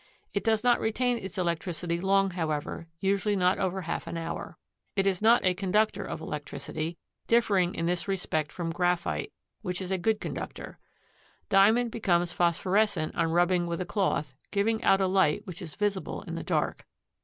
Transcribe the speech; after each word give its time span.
It 0.33 0.43
does 0.43 0.63
not 0.63 0.79
retain 0.79 1.17
its 1.17 1.37
electricity 1.37 1.99
long, 2.01 2.31
however, 2.31 2.87
usually 2.99 3.35
not 3.35 3.59
over 3.59 3.81
half 3.81 4.07
an 4.07 4.17
hour. 4.17 4.57
It 4.95 5.05
is 5.05 5.21
not 5.21 5.45
a 5.45 5.53
conductor 5.53 6.03
of 6.03 6.19
electricity, 6.21 6.97
differing 7.27 7.75
in 7.75 7.85
this 7.85 8.07
respect 8.07 8.51
from 8.51 8.71
graphite, 8.71 9.31
which 9.61 9.79
is 9.79 9.91
a 9.91 9.99
good 9.99 10.19
conductor. 10.19 10.79
Diamond 11.49 11.91
becomes 11.91 12.33
phosphorescent 12.33 13.13
on 13.15 13.29
rubbing 13.29 13.67
with 13.67 13.79
a 13.79 13.85
cloth, 13.85 14.33
giving 14.49 14.83
out 14.83 15.01
a 15.01 15.05
light 15.05 15.45
which 15.45 15.61
is 15.61 15.75
visible 15.75 16.23
in 16.23 16.33
the 16.33 16.43
dark. 16.43 16.87